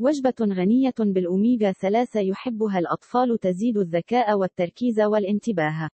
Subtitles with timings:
[0.00, 5.88] وجبة غنية بالأوميغا 3 يحبها الأطفال تزيد الذكاء والتركيز والانتباه.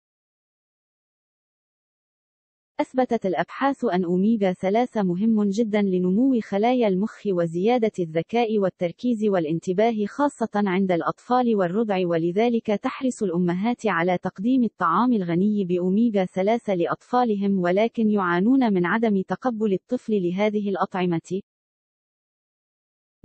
[2.81, 10.51] أثبتت الأبحاث أن أوميغا 3 مهم جدا لنمو خلايا المخ وزيادة الذكاء والتركيز والانتباه خاصة
[10.55, 18.73] عند الأطفال والرضع ولذلك تحرص الأمهات على تقديم الطعام الغني بأوميغا 3 لأطفالهم ولكن يعانون
[18.73, 21.41] من عدم تقبل الطفل لهذه الأطعمة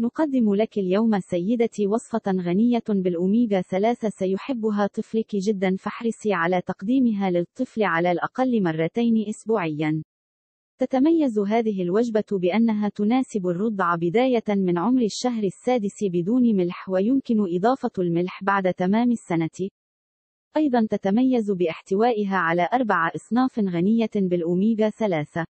[0.02, 7.84] نقدم لك اليوم سيدتي وصفة غنية بالأوميغا 3 سيحبها طفلك جدا فاحرصي على تقديمها للطفل
[7.84, 10.04] على الأقل مرتين أسبوعيا.
[10.82, 17.92] تتميز هذه الوجبة بأنها تناسب الرضع بداية من عمر الشهر السادس بدون ملح ويمكن إضافة
[18.00, 19.70] الملح بعد تمام السنة.
[20.58, 25.46] أيضا تتميز باحتوائها على أربع أصناف غنية بالأوميغا 3.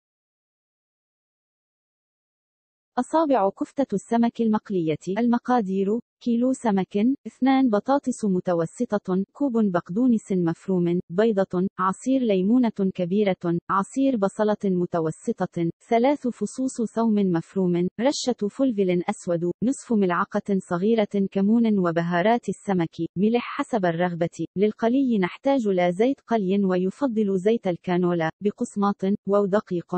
[2.98, 6.96] أصابع كفتة السمك المقلية المقادير كيلو سمك
[7.26, 16.82] اثنان بطاطس متوسطة كوب بقدونس مفروم بيضة عصير ليمونة كبيرة عصير بصلة متوسطة ثلاث فصوص
[16.94, 24.46] ثوم مفروم رشة فلفل أسود نصف ملعقة صغيرة كمون وبهارات السمك ملح حسب الرغبة.
[24.56, 29.94] للقلي نحتاج لا زيت قلي ويفضل زيت الكانولا بقسماط ودقيق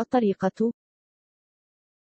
[0.00, 0.72] الطريقة.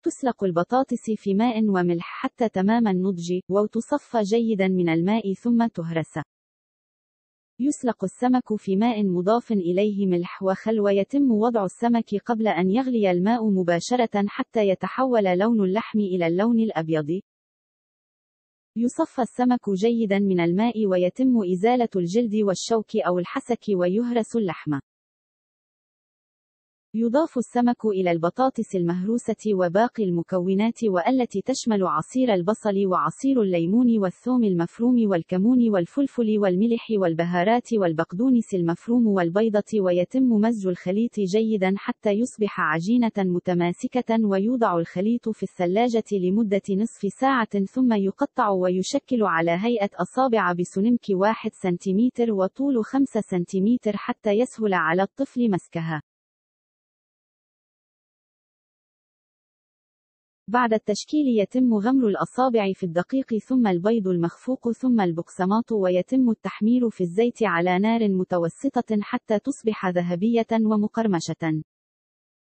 [0.03, 6.19] تسلق البطاطس في ماء وملح حتى تمام النضج وتصفى جيدا من الماء ثم تهرس.
[7.59, 13.49] يسلق السمك في ماء مضاف إليه ملح وخل ويتم وضع السمك قبل أن يغلي الماء
[13.49, 17.21] مباشرة حتى يتحول لون اللحم إلى اللون الأبيض.
[18.75, 24.79] يصفى السمك جيدا من الماء ويتم إزالة الجلد والشوك أو الحسك ويهرس اللحم.
[26.95, 35.09] يضاف السمك إلى البطاطس المهروسة وباقي المكونات والتي تشمل عصير البصل وعصير الليمون والثوم المفروم
[35.09, 44.25] والكمون والفلفل والملح والبهارات والبقدونس المفروم والبيضة ويتم مزج الخليط جيدا حتى يصبح عجينة متماسكة
[44.25, 51.51] ويوضع الخليط في الثلاجة لمدة نصف ساعة ثم يقطع ويشكل على هيئة أصابع بسمك 1
[51.53, 56.12] سنتيمتر وطول 5 سنتيمتر حتى يسهل على الطفل مسكها.
[60.53, 67.01] بعد التشكيل يتم غمر الأصابع في الدقيق ثم البيض المخفوق ثم البقسماط ويتم التحمير في
[67.01, 71.63] الزيت على نار متوسطة حتى تصبح ذهبية ومقرمشة.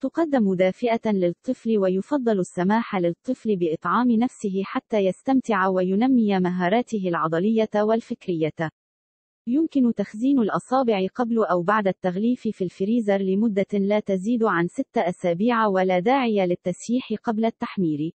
[0.00, 8.70] تقدم دافئة للطفل ويفضل السماح للطفل بإطعام نفسه حتى يستمتع وينمي مهاراته العضلية والفكرية.
[9.46, 15.66] يمكن تخزين الأصابع قبل أو بعد التغليف في الفريزر لمدة لا تزيد عن 6 أسابيع
[15.66, 18.12] ولا داعي للتسييح قبل التحمير.